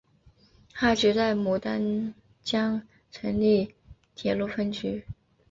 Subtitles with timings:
[0.73, 3.75] 哈局在牡丹江成立
[4.15, 5.05] 铁路分局。